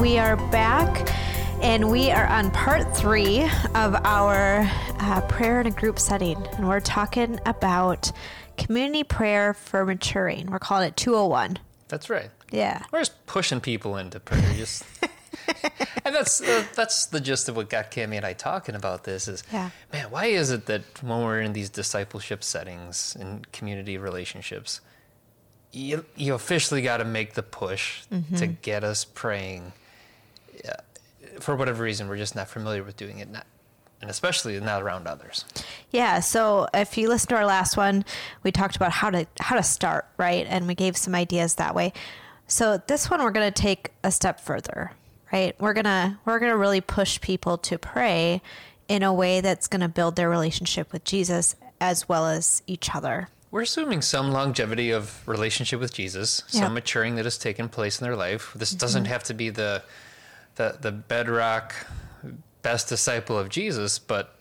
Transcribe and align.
we 0.00 0.18
are 0.18 0.36
back 0.50 1.10
and 1.62 1.90
we 1.90 2.10
are 2.10 2.26
on 2.26 2.50
part 2.52 2.96
three 2.96 3.42
of 3.74 3.94
our 4.04 4.60
uh, 5.00 5.20
prayer 5.28 5.60
in 5.60 5.66
a 5.66 5.70
group 5.70 5.98
setting. 5.98 6.36
And 6.56 6.68
we're 6.68 6.80
talking 6.80 7.40
about 7.46 8.12
community 8.56 9.02
prayer 9.02 9.54
for 9.54 9.84
maturing. 9.84 10.50
We're 10.50 10.60
calling 10.60 10.88
it 10.88 10.96
201. 10.96 11.58
That's 11.88 12.08
right. 12.10 12.30
Yeah. 12.50 12.82
We're 12.92 13.00
just 13.00 13.26
pushing 13.26 13.60
people 13.60 13.96
into 13.96 14.20
prayer. 14.20 14.52
Just, 14.54 14.84
and 16.04 16.14
that's 16.14 16.40
uh, 16.40 16.64
that's 16.74 17.06
the 17.06 17.20
gist 17.20 17.48
of 17.48 17.56
what 17.56 17.68
got 17.68 17.90
Cami 17.90 18.16
and 18.16 18.24
I 18.24 18.34
talking 18.34 18.74
about 18.74 19.04
this. 19.04 19.26
Is 19.26 19.42
Yeah. 19.52 19.70
man, 19.92 20.10
why 20.10 20.26
is 20.26 20.50
it 20.50 20.66
that 20.66 20.82
when 21.02 21.22
we're 21.24 21.40
in 21.40 21.54
these 21.54 21.70
discipleship 21.70 22.44
settings 22.44 23.16
and 23.18 23.50
community 23.52 23.98
relationships, 23.98 24.80
you 25.72 26.04
you 26.14 26.34
officially 26.34 26.82
got 26.82 26.98
to 26.98 27.04
make 27.04 27.34
the 27.34 27.42
push 27.42 28.02
to 28.36 28.46
get 28.46 28.84
us 28.84 29.04
praying. 29.04 29.72
Yeah, 30.64 30.76
for 31.40 31.56
whatever 31.56 31.82
reason, 31.82 32.08
we're 32.08 32.16
just 32.16 32.36
not 32.36 32.48
familiar 32.48 32.82
with 32.82 32.96
doing 32.96 33.18
it, 33.18 33.30
not, 33.30 33.46
and 34.00 34.10
especially 34.10 34.58
not 34.60 34.82
around 34.82 35.06
others. 35.06 35.44
Yeah, 35.90 36.20
so 36.20 36.68
if 36.74 36.96
you 36.96 37.08
listen 37.08 37.28
to 37.30 37.36
our 37.36 37.46
last 37.46 37.76
one, 37.76 38.04
we 38.42 38.52
talked 38.52 38.76
about 38.76 38.92
how 38.92 39.10
to 39.10 39.26
how 39.40 39.56
to 39.56 39.62
start, 39.62 40.06
right? 40.16 40.46
And 40.48 40.66
we 40.66 40.74
gave 40.74 40.96
some 40.96 41.14
ideas 41.14 41.56
that 41.56 41.74
way. 41.74 41.92
So 42.46 42.82
this 42.86 43.10
one 43.10 43.22
we're 43.22 43.30
going 43.30 43.52
to 43.52 43.62
take 43.62 43.92
a 44.02 44.10
step 44.10 44.40
further, 44.40 44.92
right? 45.32 45.54
We're 45.60 45.74
going 45.74 45.84
to 45.84 46.18
we're 46.24 46.38
to 46.40 46.56
really 46.56 46.80
push 46.80 47.20
people 47.20 47.58
to 47.58 47.78
pray 47.78 48.40
in 48.88 49.02
a 49.02 49.12
way 49.12 49.40
that's 49.40 49.66
going 49.66 49.82
to 49.82 49.88
build 49.88 50.16
their 50.16 50.30
relationship 50.30 50.92
with 50.92 51.04
Jesus 51.04 51.54
as 51.80 52.08
well 52.08 52.26
as 52.26 52.62
each 52.66 52.94
other. 52.94 53.28
We're 53.50 53.62
assuming 53.62 54.02
some 54.02 54.32
longevity 54.32 54.90
of 54.90 55.26
relationship 55.26 55.80
with 55.80 55.92
Jesus, 55.92 56.42
Yeah. 56.50 56.62
some 56.62 56.74
maturing 56.74 57.16
that 57.16 57.24
has 57.24 57.38
taken 57.38 57.68
place 57.68 58.00
in 58.00 58.04
their 58.04 58.16
life. 58.16 58.52
This 58.54 58.72
doesn't 58.72 59.04
mm-hmm. 59.04 59.12
have 59.12 59.24
to 59.24 59.34
be 59.34 59.50
the, 59.50 59.82
the 60.58 60.76
the 60.80 60.92
bedrock 60.92 61.74
best 62.62 62.88
disciple 62.88 63.38
of 63.38 63.48
Jesus, 63.48 63.98
but 63.98 64.34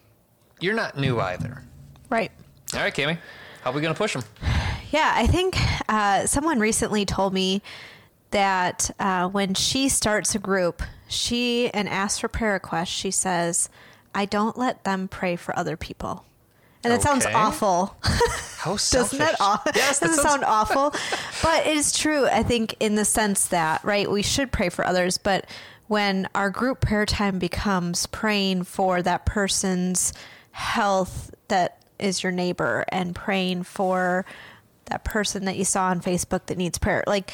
you're 0.59 0.73
not 0.75 0.97
new 0.97 1.19
either. 1.19 1.63
Right. 2.09 2.31
All 2.73 2.81
right, 2.81 2.93
Cami, 2.93 3.17
how 3.61 3.71
are 3.71 3.73
we 3.73 3.81
going 3.81 3.93
to 3.93 3.97
push 3.97 4.13
them? 4.13 4.23
Yeah, 4.91 5.11
I 5.15 5.27
think 5.27 5.55
uh, 5.87 6.25
someone 6.25 6.59
recently 6.59 7.05
told 7.05 7.33
me 7.33 7.61
that 8.31 8.91
uh, 8.99 9.29
when 9.29 9.53
she 9.53 9.87
starts 9.89 10.35
a 10.35 10.39
group, 10.39 10.81
she 11.07 11.69
and 11.73 11.87
asks 11.87 12.19
for 12.19 12.27
prayer 12.27 12.53
requests, 12.53 12.89
she 12.89 13.11
says, 13.11 13.69
"I 14.13 14.25
don't 14.25 14.57
let 14.57 14.83
them 14.83 15.07
pray 15.07 15.35
for 15.37 15.57
other 15.57 15.77
people." 15.77 16.25
And 16.83 16.93
that 16.93 17.02
sounds 17.02 17.25
awful. 17.25 17.95
How 18.57 18.75
selfish. 18.77 19.17
Doesn't 19.17 19.19
that 19.19 19.35
aw- 19.41 19.61
Yes, 19.75 19.99
doesn't 20.02 20.15
sounds- 20.15 20.29
sound 20.29 20.43
awful? 20.45 20.93
But 21.43 21.67
it 21.67 21.75
is 21.77 21.91
true, 21.97 22.25
I 22.27 22.43
think, 22.43 22.75
in 22.79 22.95
the 22.95 23.03
sense 23.05 23.47
that, 23.47 23.83
right, 23.83 24.09
we 24.09 24.21
should 24.21 24.52
pray 24.52 24.69
for 24.69 24.85
others, 24.85 25.17
but 25.17 25.45
when 25.88 26.27
our 26.35 26.49
group 26.49 26.81
prayer 26.81 27.05
time 27.05 27.39
becomes 27.39 28.05
praying 28.07 28.63
for 28.63 29.02
that 29.02 29.25
person's 29.25 30.13
health 30.52 31.31
that 31.47 31.81
is 31.99 32.21
your 32.23 32.31
neighbor 32.31 32.85
and 32.89 33.16
praying 33.16 33.63
for 33.63 34.25
that 34.85 35.03
person 35.03 35.45
that 35.45 35.55
you 35.58 35.65
saw 35.65 35.85
on 35.88 35.99
Facebook 36.02 36.45
that 36.47 36.58
needs 36.58 36.77
prayer, 36.77 37.03
like 37.08 37.33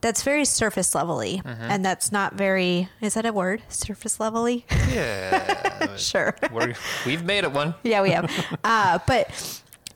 that's 0.00 0.22
very 0.22 0.44
surface 0.44 0.92
levely 0.94 1.42
Mm-hmm. 1.42 1.62
and 1.62 1.84
that's 1.84 2.12
not 2.12 2.34
very 2.34 2.88
is 3.00 3.14
that 3.14 3.24
a 3.26 3.32
word 3.32 3.62
surface 3.68 4.18
levely 4.18 4.64
Yeah, 4.92 5.96
sure 5.96 6.36
we're, 6.52 6.74
we've 7.06 7.24
made 7.24 7.44
it 7.44 7.52
one. 7.52 7.74
yeah, 7.82 8.02
we 8.02 8.10
have. 8.10 8.30
uh, 8.64 8.98
but 9.06 9.28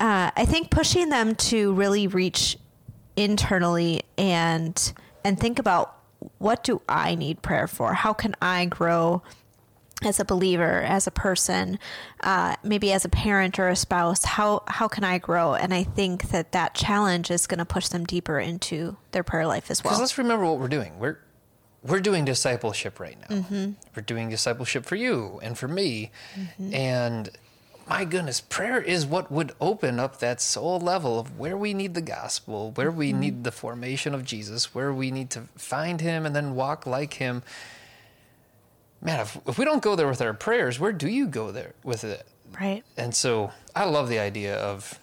uh, 0.01 0.31
I 0.36 0.45
think 0.47 0.70
pushing 0.70 1.11
them 1.11 1.34
to 1.36 1.73
really 1.75 2.06
reach 2.06 2.56
internally 3.17 4.03
and 4.17 4.92
and 5.25 5.39
think 5.39 5.59
about 5.59 5.98
what 6.39 6.64
do 6.64 6.83
I 6.89 7.14
need 7.14 7.42
prayer 7.42 7.67
for? 7.67 7.95
How 7.95 8.13
can 8.13 8.35
I 8.41 8.67
grow 8.67 9.23
as 10.02 10.20
a 10.20 10.25
believer, 10.25 10.83
as 10.83 11.07
a 11.07 11.11
person, 11.11 11.79
uh, 12.23 12.55
maybe 12.63 12.92
as 12.92 13.05
a 13.05 13.08
parent 13.08 13.58
or 13.58 13.69
a 13.69 13.77
spouse? 13.77 14.25
How 14.25 14.63
how 14.69 14.89
can 14.89 15.05
I 15.05 15.19
grow? 15.19 15.55
And 15.55 15.75
I 15.75 15.85
think 15.85 16.30
that 16.30 16.52
that 16.52 16.75
challenge 16.75 17.30
is 17.30 17.47
going 17.47 17.58
to 17.58 17.64
push 17.64 17.89
them 17.89 18.05
deeper 18.05 18.39
into 18.39 18.97
their 19.13 19.23
prayer 19.23 19.47
life 19.47 19.70
as 19.70 19.83
well. 19.83 19.92
Because 19.92 20.01
let's 20.01 20.19
remember 20.19 20.45
what 20.45 20.58
we're 20.58 20.69
doing. 20.69 20.98
We're 20.98 21.19
we're 21.83 22.01
doing 22.01 22.25
discipleship 22.25 23.01
right 23.01 23.19
now. 23.29 23.36
Mm-hmm. 23.36 23.73
We're 23.95 24.02
doing 24.02 24.29
discipleship 24.31 24.85
for 24.85 24.97
you 24.97 25.41
and 25.42 25.57
for 25.57 25.69
me. 25.69 26.11
Mm-hmm. 26.35 26.75
And 26.75 27.31
my 27.89 28.05
goodness, 28.05 28.41
prayer 28.41 28.81
is 28.81 29.07
what 29.07 29.31
would 29.33 29.53
open 29.61 29.99
up 29.99 30.19
that 30.21 30.41
soul 30.41 30.79
level 30.81 31.19
of 31.19 31.39
where 31.39 31.57
we 31.57 31.75
need 31.75 31.95
the 31.95 32.01
gospel, 32.03 32.73
where 32.75 32.91
we 32.91 33.11
Mm-hmm. 33.11 33.21
need 33.21 33.45
the 33.45 33.53
formation 33.53 34.15
of 34.15 34.25
Jesus, 34.25 34.75
where 34.75 34.93
we 34.93 35.11
need 35.11 35.31
to 35.31 35.43
find 35.57 36.01
him 36.01 36.27
and 36.27 36.35
then 36.37 36.55
walk 36.55 36.87
like 36.87 37.15
him. 37.15 37.43
Man, 39.01 39.21
if, 39.21 39.39
if 39.47 39.59
we 39.59 39.65
don't 39.65 39.83
go 39.83 39.95
there 39.97 40.09
with 40.09 40.21
our 40.21 40.35
prayers, 40.35 40.79
where 40.81 40.93
do 40.93 41.09
you 41.09 41.27
go 41.27 41.51
there 41.53 41.73
with 41.85 42.05
it? 42.05 42.27
Right. 42.61 42.83
And 42.97 43.15
so 43.15 43.53
I 43.77 43.85
love 43.85 44.09
the 44.09 44.19
idea 44.19 44.57
of 44.57 44.99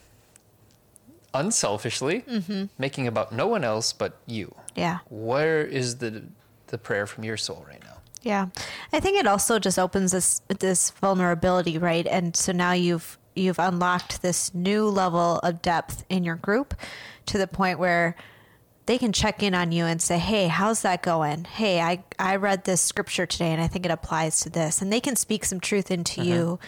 unselfishly 1.34 2.22
Mm-hmm. 2.22 2.66
making 2.78 3.08
about 3.08 3.32
no 3.32 3.48
one 3.48 3.64
else 3.64 3.94
but 3.94 4.18
you. 4.26 4.54
Yeah. 4.76 5.00
Where 5.10 5.62
is 5.64 5.98
the 5.98 6.24
the 6.68 6.78
prayer 6.78 7.06
from 7.08 7.24
your 7.24 7.38
soul 7.38 7.66
right 7.70 7.84
now? 7.84 7.95
Yeah, 8.26 8.48
I 8.92 9.00
think 9.00 9.20
it 9.20 9.28
also 9.28 9.60
just 9.60 9.78
opens 9.78 10.12
this 10.12 10.42
this 10.48 10.90
vulnerability, 10.90 11.78
right? 11.78 12.08
And 12.08 12.36
so 12.36 12.52
now 12.52 12.72
you've 12.72 13.20
you've 13.36 13.60
unlocked 13.60 14.24
this 14.24 14.52
new 14.52 14.90
level 14.90 15.38
of 15.44 15.62
depth 15.62 16.04
in 16.10 16.24
your 16.24 16.36
group 16.36 16.74
to 17.28 17.38
the 17.38 17.46
point 17.46 17.78
where 17.78 18.16
they 18.88 18.98
can 18.98 19.14
check 19.14 19.44
in 19.44 19.54
on 19.54 19.72
you 19.72 19.86
and 19.86 20.02
say, 20.02 20.18
"Hey, 20.18 20.48
how's 20.48 20.82
that 20.82 21.04
going? 21.04 21.44
Hey, 21.44 21.80
I 21.80 22.04
I 22.18 22.38
read 22.38 22.64
this 22.64 22.82
scripture 22.82 23.28
today 23.28 23.52
and 23.52 23.62
I 23.62 23.68
think 23.68 23.86
it 23.86 23.92
applies 23.92 24.40
to 24.40 24.50
this." 24.50 24.82
And 24.82 24.92
they 24.92 25.00
can 25.00 25.16
speak 25.16 25.46
some 25.46 25.60
truth 25.60 25.92
into 25.92 26.22
mm-hmm. 26.22 26.32
you 26.32 26.60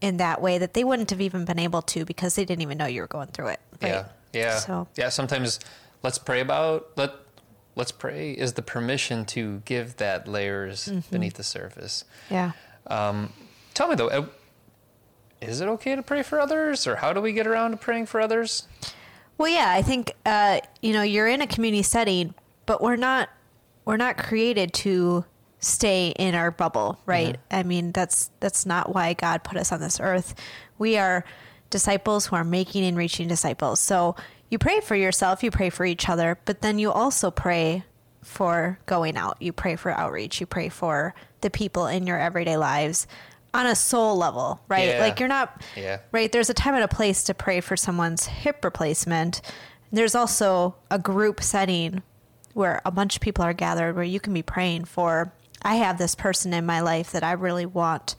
in 0.00 0.18
that 0.18 0.40
way 0.40 0.58
that 0.58 0.74
they 0.74 0.84
wouldn't 0.84 1.10
have 1.10 1.20
even 1.20 1.44
been 1.44 1.58
able 1.58 1.82
to 1.82 2.04
because 2.04 2.36
they 2.36 2.44
didn't 2.44 2.62
even 2.62 2.78
know 2.78 2.86
you 2.86 3.00
were 3.00 3.08
going 3.08 3.28
through 3.28 3.48
it. 3.48 3.60
Right? 3.82 3.90
Yeah. 3.90 4.04
Yeah. 4.32 4.58
So 4.58 4.86
Yeah, 4.94 5.08
sometimes 5.08 5.58
let's 6.04 6.18
pray 6.18 6.40
about 6.40 6.86
let 6.96 7.10
let's 7.76 7.92
pray 7.92 8.32
is 8.32 8.54
the 8.54 8.62
permission 8.62 9.24
to 9.26 9.62
give 9.64 9.96
that 9.96 10.26
layers 10.28 10.86
Mm-hmm. 10.86 11.10
beneath 11.10 11.34
the 11.34 11.42
surface. 11.44 12.04
yeah. 12.30 12.52
Tell 12.88 13.88
me 13.88 13.94
though, 13.94 14.08
uh, 14.08 14.26
is 15.40 15.60
it 15.60 15.68
okay 15.68 15.94
to 15.96 16.02
pray 16.02 16.22
for 16.22 16.38
others 16.40 16.86
or 16.86 16.96
how 16.96 17.12
do 17.12 17.20
we 17.20 17.32
get 17.32 17.46
around 17.46 17.70
to 17.70 17.76
praying 17.76 18.06
for 18.06 18.20
others? 18.20 18.66
Well, 19.38 19.48
yeah, 19.50 19.70
I 19.70 19.80
think 19.82 20.12
uh, 20.26 20.60
you 20.82 20.92
know 20.92 21.02
you're 21.02 21.28
in 21.28 21.40
a 21.40 21.46
community 21.46 21.82
setting, 21.82 22.34
but 22.66 22.82
we're 22.82 22.96
not 22.96 23.30
we're 23.86 23.96
not 23.96 24.18
created 24.18 24.74
to 24.74 25.24
stay 25.60 26.08
in 26.18 26.34
our 26.34 26.50
bubble, 26.50 26.98
right? 27.06 27.38
I 27.50 27.62
mean, 27.62 27.92
that's 27.92 28.30
that's 28.40 28.66
not 28.66 28.94
why 28.94 29.14
God 29.14 29.42
put 29.42 29.56
us 29.56 29.72
on 29.72 29.80
this 29.80 29.98
earth. 29.98 30.34
We 30.78 30.98
are 30.98 31.24
disciples 31.70 32.26
who 32.26 32.36
are 32.36 32.44
making 32.44 32.84
and 32.84 32.96
reaching 32.98 33.28
disciples. 33.28 33.80
So 33.80 34.16
you 34.50 34.58
pray 34.58 34.80
for 34.80 34.94
yourself, 34.96 35.42
you 35.42 35.50
pray 35.50 35.70
for 35.70 35.84
each 35.84 36.08
other, 36.08 36.38
but 36.44 36.60
then 36.60 36.78
you 36.78 36.90
also 36.90 37.30
pray 37.30 37.84
for 38.22 38.78
going 38.86 39.16
out. 39.16 39.36
You 39.40 39.52
pray 39.52 39.76
for 39.76 39.90
outreach. 39.92 40.40
You 40.40 40.46
pray 40.46 40.68
for 40.68 41.14
the 41.40 41.50
people 41.50 41.86
in 41.86 42.06
your 42.06 42.18
everyday 42.18 42.56
lives 42.56 43.06
on 43.54 43.66
a 43.66 43.74
soul 43.74 44.16
level, 44.16 44.60
right? 44.68 44.88
Yeah. 44.90 45.00
Like 45.00 45.18
you're 45.18 45.28
not 45.28 45.62
Yeah. 45.76 46.00
right 46.12 46.30
there's 46.30 46.50
a 46.50 46.54
time 46.54 46.74
and 46.74 46.84
a 46.84 46.88
place 46.88 47.24
to 47.24 47.34
pray 47.34 47.60
for 47.60 47.76
someone's 47.76 48.26
hip 48.26 48.64
replacement 48.64 49.40
there's 49.92 50.14
also 50.14 50.76
a 50.88 51.00
group 51.00 51.42
setting 51.42 52.02
where 52.54 52.80
a 52.84 52.92
bunch 52.92 53.16
of 53.16 53.22
people 53.22 53.44
are 53.44 53.52
gathered 53.52 53.96
where 53.96 54.04
you 54.04 54.20
can 54.20 54.32
be 54.32 54.42
praying 54.42 54.84
for 54.84 55.32
i 55.62 55.74
have 55.76 55.98
this 55.98 56.14
person 56.14 56.52
in 56.54 56.64
my 56.64 56.80
life 56.80 57.10
that 57.10 57.24
i 57.24 57.32
really 57.32 57.66
want 57.66 58.14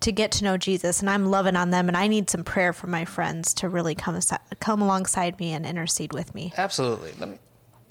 to 0.00 0.12
get 0.12 0.30
to 0.32 0.44
know 0.44 0.56
jesus 0.56 1.00
and 1.00 1.10
i'm 1.10 1.26
loving 1.26 1.56
on 1.56 1.70
them 1.70 1.88
and 1.88 1.96
i 1.96 2.06
need 2.06 2.28
some 2.30 2.44
prayer 2.44 2.72
from 2.72 2.90
my 2.90 3.04
friends 3.04 3.54
to 3.54 3.68
really 3.68 3.94
come 3.94 4.18
come 4.60 4.80
alongside 4.82 5.38
me 5.40 5.52
and 5.52 5.64
intercede 5.66 6.12
with 6.12 6.34
me 6.34 6.52
Absolutely. 6.56 7.12
Let 7.18 7.28
me, 7.30 7.38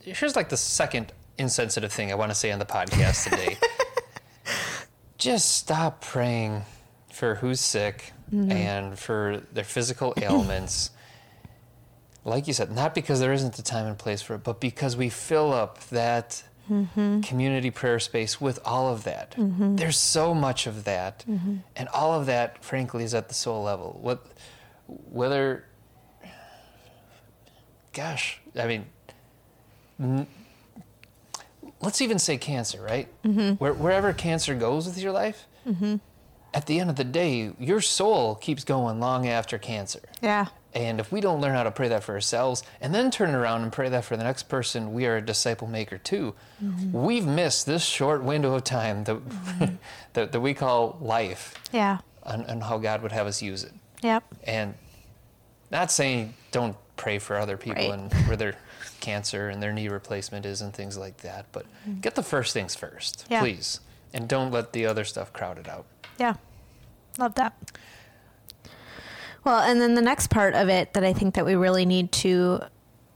here's 0.03 0.35
like 0.35 0.49
the 0.49 0.57
second 0.57 1.11
insensitive 1.37 1.91
thing 1.91 2.11
I 2.11 2.15
want 2.15 2.31
to 2.31 2.35
say 2.35 2.51
on 2.51 2.59
the 2.59 2.65
podcast 2.65 3.29
today. 3.29 3.57
Just 5.17 5.55
stop 5.57 6.01
praying 6.01 6.63
for 7.11 7.35
who's 7.35 7.59
sick 7.59 8.13
mm-hmm. 8.31 8.51
and 8.51 8.99
for 8.99 9.41
their 9.53 9.63
physical 9.63 10.13
ailments. 10.21 10.91
like 12.23 12.47
you 12.47 12.53
said, 12.53 12.71
not 12.71 12.93
because 12.93 13.19
there 13.19 13.33
isn't 13.33 13.57
a 13.57 13.63
time 13.63 13.87
and 13.87 13.97
place 13.97 14.21
for 14.21 14.35
it, 14.35 14.43
but 14.43 14.59
because 14.59 14.95
we 14.95 15.09
fill 15.09 15.53
up 15.53 15.83
that 15.89 16.43
Mm-hmm. 16.69 17.21
community 17.21 17.71
prayer 17.71 17.99
space 17.99 18.41
with 18.41 18.59
all 18.65 18.91
of 18.91 19.03
that. 19.05 19.31
Mm-hmm. 19.37 19.75
There's 19.77 19.97
so 19.97 20.33
much 20.33 20.67
of 20.67 20.83
that, 20.83 21.23
mm-hmm. 21.29 21.57
and 21.75 21.87
all 21.89 22.13
of 22.19 22.25
that, 22.25 22.63
frankly, 22.63 23.03
is 23.03 23.13
at 23.13 23.29
the 23.29 23.33
soul 23.33 23.63
level. 23.63 23.97
What, 24.01 24.25
whether, 24.87 25.63
gosh, 27.93 28.39
I 28.59 28.67
mean, 28.67 28.85
n- 29.99 30.27
let's 31.81 32.01
even 32.01 32.19
say 32.19 32.37
cancer, 32.37 32.81
right? 32.81 33.07
Where, 33.59 33.73
wherever 33.73 34.13
cancer 34.13 34.53
goes 34.55 34.85
with 34.87 34.97
your 34.97 35.11
life, 35.11 35.47
at 36.53 36.65
the 36.65 36.79
end 36.79 36.89
of 36.89 36.95
the 36.95 37.03
day, 37.03 37.51
your 37.59 37.81
soul 37.81 38.35
keeps 38.35 38.63
going 38.63 38.99
long 38.99 39.27
after 39.27 39.57
cancer. 39.57 40.01
yeah 40.21 40.47
And 40.77 40.99
if 40.99 41.11
we 41.11 41.21
don't 41.21 41.41
learn 41.41 41.55
how 41.55 41.63
to 41.63 41.71
pray 41.71 41.87
that 41.87 42.03
for 42.03 42.13
ourselves 42.13 42.61
and 42.81 42.93
then 42.93 43.09
turn 43.09 43.33
around 43.33 43.63
and 43.63 43.71
pray 43.71 43.89
that 43.89 44.05
for 44.05 44.15
the 44.15 44.23
next 44.23 44.43
person, 44.43 44.93
we 44.93 45.07
are 45.07 45.17
a 45.17 45.21
disciple 45.21 45.67
maker 45.67 45.97
too. 45.97 46.35
Mm-hmm. 46.63 46.91
We've 47.03 47.25
missed 47.25 47.65
this 47.65 47.83
short 47.83 48.23
window 48.23 48.53
of 48.53 48.63
time 48.63 49.03
that, 49.05 49.15
mm-hmm. 49.15 49.75
that, 50.13 50.31
that 50.31 50.39
we 50.39 50.53
call 50.53 50.99
life 51.01 51.55
Yeah. 51.71 51.97
and, 52.23 52.45
and 52.45 52.61
how 52.61 52.77
God 52.77 53.01
would 53.01 53.11
have 53.11 53.25
us 53.25 53.41
use 53.41 53.63
it. 53.63 53.73
Yep. 54.03 54.23
And 54.43 54.75
not 55.71 55.89
saying 55.91 56.35
don't 56.51 56.77
pray 56.95 57.17
for 57.17 57.37
other 57.37 57.57
people 57.57 57.89
Right. 57.89 57.93
and 57.99 58.13
where 58.27 58.37
their 58.37 58.55
cancer 58.99 59.49
and 59.49 59.63
their 59.63 59.73
knee 59.73 59.87
replacement 59.87 60.45
is 60.45 60.61
and 60.61 60.71
things 60.71 60.95
like 60.95 61.17
that, 61.17 61.47
but 61.51 61.65
mm-hmm. 61.89 62.01
get 62.01 62.13
the 62.13 62.23
first 62.23 62.53
things 62.53 62.75
first, 62.75 63.25
Yeah. 63.31 63.39
please. 63.39 63.79
And 64.13 64.29
don't 64.29 64.51
let 64.51 64.73
the 64.73 64.85
other 64.85 65.05
stuff 65.05 65.33
crowd 65.33 65.57
it 65.57 65.67
out. 65.67 65.87
Yeah. 66.19 66.35
Love 67.17 67.33
that. 67.33 67.55
Well, 69.47 69.61
and 69.61 69.79
then 69.79 69.95
the 69.95 70.01
next 70.01 70.29
part 70.29 70.55
of 70.55 70.67
it 70.67 70.91
that 70.91 71.05
I 71.05 71.13
think 71.13 71.35
that 71.35 71.45
we 71.45 71.55
really 71.55 71.85
need 71.85 72.11
to 72.11 72.59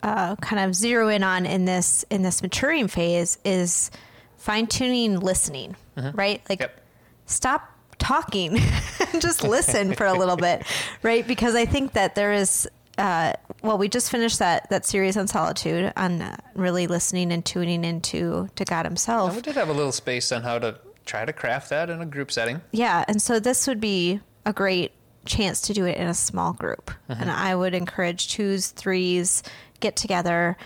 uh, 0.01 0.37
kind 0.37 0.63
of 0.63 0.73
zero 0.73 1.09
in 1.09 1.23
on 1.23 1.45
in 1.45 1.65
this 1.65 2.05
in 2.09 2.21
this 2.21 2.41
maturing 2.41 2.87
phase 2.87 3.37
is 3.43 3.91
fine 4.37 4.67
tuning 4.67 5.19
listening, 5.19 5.75
right? 6.13 6.41
Like 6.47 6.61
Yep. 6.61 6.81
stop 7.25 7.69
talking 7.97 8.57
and 9.11 9.21
just 9.21 9.43
listen 9.43 9.93
for 9.93 10.05
a 10.05 10.13
little 10.13 10.37
bit, 10.37 10.63
right? 11.03 11.27
Because 11.27 11.53
I 11.53 11.65
think 11.65 11.91
that 11.93 12.15
there 12.15 12.31
is. 12.31 12.65
Uh, 12.97 13.33
well, 13.61 13.77
we 13.77 13.89
just 13.89 14.09
finished 14.09 14.39
that 14.39 14.69
that 14.69 14.85
series 14.85 15.17
on 15.17 15.27
solitude, 15.27 15.91
on 15.97 16.21
uh, 16.21 16.37
really 16.55 16.87
listening 16.87 17.33
and 17.33 17.43
tuning 17.43 17.83
into 17.83 18.47
to 18.55 18.63
God 18.63 18.85
Himself. 18.85 19.31
And 19.31 19.35
we 19.35 19.41
did 19.41 19.55
have 19.55 19.67
a 19.67 19.73
little 19.73 19.91
space 19.91 20.31
on 20.31 20.43
how 20.43 20.59
to 20.59 20.79
try 21.05 21.25
to 21.25 21.33
craft 21.33 21.71
that 21.71 21.89
in 21.89 21.99
a 21.99 22.05
group 22.05 22.31
setting. 22.31 22.61
Yeah, 22.71 23.03
and 23.09 23.21
so 23.21 23.41
this 23.41 23.67
would 23.67 23.81
be 23.81 24.21
a 24.45 24.53
great 24.53 24.93
chance 25.25 25.61
to 25.61 25.73
do 25.73 25.85
it 25.85 25.97
in 25.97 26.07
a 26.07 26.13
small 26.13 26.53
group. 26.53 26.91
And 27.07 27.29
I 27.29 27.55
would 27.55 27.73
encourage 27.73 28.29
twos, 28.29 28.69
threes, 28.69 29.43
get 29.79 29.95
together 29.95 30.57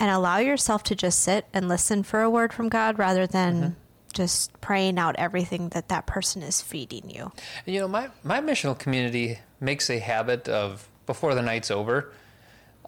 and 0.00 0.10
allow 0.10 0.38
yourself 0.38 0.82
to 0.84 0.94
just 0.94 1.20
sit 1.20 1.46
and 1.52 1.68
listen 1.68 2.02
for 2.02 2.22
a 2.22 2.30
word 2.30 2.52
from 2.52 2.68
God 2.68 2.98
rather 2.98 3.26
than 3.26 3.76
just 4.12 4.60
praying 4.60 4.98
out 4.98 5.16
everything 5.18 5.68
that 5.70 5.88
that 5.88 6.06
person 6.06 6.42
is 6.42 6.60
feeding 6.60 7.10
you. 7.10 7.32
You 7.66 7.80
know, 7.80 7.88
my, 7.88 8.10
my 8.22 8.40
missional 8.40 8.78
community 8.78 9.38
makes 9.60 9.90
a 9.90 9.98
habit 9.98 10.48
of, 10.48 10.88
before 11.06 11.34
the 11.34 11.42
night's 11.42 11.70
over, 11.70 12.12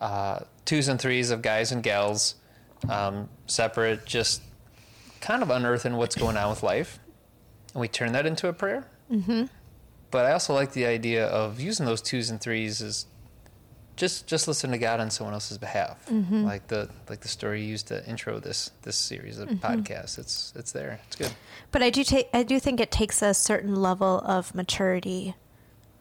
uh, 0.00 0.40
twos 0.64 0.88
and 0.88 1.00
threes 1.00 1.30
of 1.30 1.42
guys 1.42 1.72
and 1.72 1.82
gals, 1.82 2.36
um, 2.88 3.28
separate, 3.46 4.04
just 4.04 4.42
kind 5.20 5.42
of 5.42 5.50
unearthing 5.50 5.96
what's 5.96 6.14
going 6.14 6.36
on 6.36 6.50
with 6.50 6.62
life. 6.62 6.98
And 7.72 7.80
we 7.80 7.88
turn 7.88 8.12
that 8.12 8.26
into 8.26 8.48
a 8.48 8.52
prayer. 8.52 8.86
Mm-hmm. 9.10 9.44
But 10.16 10.24
I 10.24 10.32
also 10.32 10.54
like 10.54 10.72
the 10.72 10.86
idea 10.86 11.26
of 11.26 11.60
using 11.60 11.84
those 11.84 12.00
twos 12.00 12.30
and 12.30 12.40
threes 12.40 12.80
as 12.80 13.04
just 13.96 14.26
just 14.26 14.48
listen 14.48 14.70
to 14.70 14.78
God 14.78 14.98
on 14.98 15.10
someone 15.10 15.34
else's 15.34 15.58
behalf, 15.58 16.06
mm-hmm. 16.06 16.42
like 16.42 16.68
the 16.68 16.88
like 17.10 17.20
the 17.20 17.28
story 17.28 17.60
you 17.60 17.68
used 17.68 17.88
to 17.88 18.02
intro 18.08 18.40
this 18.40 18.70
this 18.80 18.96
series 18.96 19.38
of 19.38 19.50
mm-hmm. 19.50 19.66
podcasts. 19.66 20.18
It's 20.18 20.54
it's 20.56 20.72
there. 20.72 21.00
It's 21.06 21.16
good. 21.16 21.34
But 21.70 21.82
I 21.82 21.90
do 21.90 22.02
take 22.02 22.30
I 22.32 22.44
do 22.44 22.58
think 22.58 22.80
it 22.80 22.90
takes 22.90 23.20
a 23.20 23.34
certain 23.34 23.74
level 23.74 24.22
of 24.24 24.54
maturity 24.54 25.34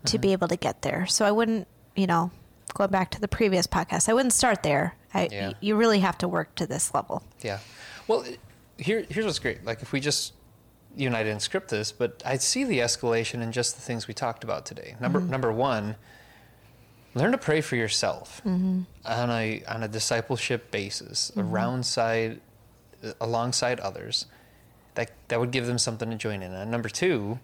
to 0.05 0.17
be 0.17 0.29
mm-hmm. 0.29 0.31
able 0.31 0.47
to 0.47 0.55
get 0.55 0.81
there. 0.81 1.05
So 1.07 1.25
I 1.25 1.33
wouldn't, 1.33 1.67
you 1.97 2.07
know, 2.07 2.31
going 2.73 2.91
back 2.91 3.11
to 3.11 3.19
the 3.19 3.27
previous 3.27 3.67
podcast, 3.67 4.07
I 4.07 4.13
wouldn't 4.13 4.31
start 4.31 4.63
there. 4.63 4.95
I 5.13 5.27
Yeah. 5.29 5.51
you 5.59 5.75
really 5.75 5.99
have 5.99 6.17
to 6.19 6.29
work 6.29 6.55
to 6.55 6.65
this 6.65 6.93
level. 6.93 7.21
Yeah. 7.41 7.59
Well, 8.07 8.23
here 8.77 9.05
here's 9.09 9.25
what's 9.25 9.39
great. 9.39 9.65
Like 9.65 9.81
if 9.81 9.91
we 9.91 9.99
just 9.99 10.31
you 10.95 11.07
and 11.07 11.15
I 11.15 11.23
didn't 11.23 11.41
script 11.41 11.69
this, 11.69 11.91
but 11.91 12.21
I 12.25 12.37
see 12.37 12.63
the 12.63 12.79
escalation 12.79 13.41
in 13.41 13.51
just 13.51 13.75
the 13.75 13.81
things 13.81 14.07
we 14.07 14.13
talked 14.13 14.43
about 14.43 14.65
today. 14.65 14.95
Number 14.99 15.19
mm-hmm. 15.19 15.31
number 15.31 15.51
one, 15.51 15.95
learn 17.13 17.31
to 17.31 17.37
pray 17.37 17.61
for 17.61 17.75
yourself 17.75 18.41
mm-hmm. 18.45 18.81
on 19.05 19.29
a 19.29 19.63
on 19.65 19.83
a 19.83 19.87
discipleship 19.87 20.71
basis, 20.71 21.31
mm-hmm. 21.31 21.53
around 21.53 21.85
side 21.85 22.41
alongside 23.19 23.79
others. 23.79 24.25
That 24.95 25.11
that 25.27 25.39
would 25.39 25.51
give 25.51 25.65
them 25.65 25.77
something 25.77 26.09
to 26.09 26.15
join 26.15 26.41
in 26.41 26.53
on. 26.53 26.71
Number 26.71 26.89
two, 26.89 27.39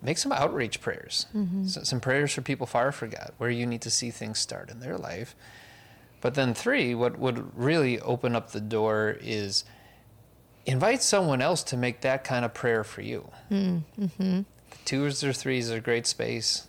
make 0.00 0.18
some 0.18 0.30
outreach 0.32 0.80
prayers, 0.80 1.26
S- 1.64 1.88
some 1.88 2.00
prayers 2.00 2.32
for 2.32 2.42
people 2.42 2.66
far 2.66 2.92
from 2.92 3.10
God, 3.10 3.32
where 3.38 3.50
you 3.50 3.66
need 3.66 3.82
to 3.82 3.90
see 3.90 4.10
things 4.10 4.38
start 4.38 4.70
in 4.70 4.80
their 4.80 4.96
life. 4.96 5.34
But 6.20 6.34
then 6.34 6.54
three, 6.54 6.94
what 6.94 7.18
would 7.18 7.56
really 7.58 8.00
open 8.00 8.34
up 8.34 8.52
the 8.52 8.60
door 8.60 9.18
is 9.20 9.64
invite 10.66 11.02
someone 11.02 11.42
else 11.42 11.62
to 11.64 11.76
make 11.76 12.00
that 12.02 12.24
kind 12.24 12.44
of 12.44 12.54
prayer 12.54 12.84
for 12.84 13.02
you. 13.02 13.30
Mm, 13.50 13.82
mm-hmm. 13.98 14.40
Twos 14.84 15.22
or 15.22 15.32
threes 15.32 15.70
are 15.70 15.76
a 15.76 15.80
great 15.80 16.06
space. 16.06 16.68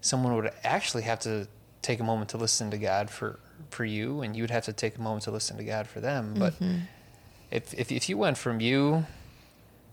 Someone 0.00 0.34
would 0.36 0.50
actually 0.64 1.02
have 1.04 1.20
to 1.20 1.48
take 1.82 2.00
a 2.00 2.04
moment 2.04 2.30
to 2.30 2.36
listen 2.36 2.70
to 2.70 2.78
God 2.78 3.10
for, 3.10 3.38
for 3.70 3.84
you, 3.84 4.22
and 4.22 4.36
you'd 4.36 4.50
have 4.50 4.64
to 4.64 4.72
take 4.72 4.96
a 4.96 5.00
moment 5.00 5.24
to 5.24 5.30
listen 5.30 5.56
to 5.56 5.64
God 5.64 5.86
for 5.86 6.00
them. 6.00 6.34
But 6.38 6.54
mm-hmm. 6.54 6.80
if, 7.50 7.74
if, 7.74 7.92
if 7.92 8.08
you 8.08 8.16
went 8.18 8.38
from 8.38 8.60
you 8.60 9.06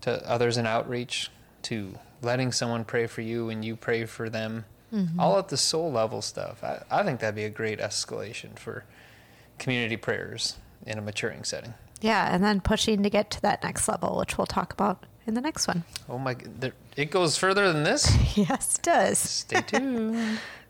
to 0.02 0.28
others 0.28 0.56
in 0.56 0.66
outreach 0.66 1.30
to 1.62 1.98
letting 2.22 2.52
someone 2.52 2.84
pray 2.84 3.06
for 3.06 3.20
you 3.20 3.48
and 3.50 3.64
you 3.64 3.76
pray 3.76 4.04
for 4.04 4.28
them, 4.28 4.64
mm-hmm. 4.92 5.18
all 5.18 5.38
at 5.38 5.48
the 5.48 5.56
soul 5.56 5.90
level 5.90 6.22
stuff, 6.22 6.62
I, 6.62 6.82
I 6.90 7.02
think 7.02 7.20
that'd 7.20 7.34
be 7.34 7.44
a 7.44 7.50
great 7.50 7.78
escalation 7.78 8.58
for 8.58 8.84
community 9.58 9.96
prayers 9.96 10.56
in 10.86 10.98
a 10.98 11.02
maturing 11.02 11.44
setting. 11.44 11.74
Yeah, 12.00 12.32
and 12.32 12.42
then 12.44 12.60
pushing 12.60 13.02
to 13.02 13.10
get 13.10 13.30
to 13.32 13.42
that 13.42 13.62
next 13.62 13.88
level, 13.88 14.16
which 14.18 14.38
we'll 14.38 14.46
talk 14.46 14.72
about 14.72 15.04
in 15.26 15.34
the 15.34 15.40
next 15.40 15.66
one. 15.66 15.84
Oh 16.08 16.18
my, 16.18 16.36
it 16.96 17.10
goes 17.10 17.36
further 17.36 17.72
than 17.72 17.84
this. 17.84 18.08
Yes, 18.36 18.76
it 18.76 18.82
does. 18.82 19.18
Stay 19.18 19.60
tuned. 19.62 20.38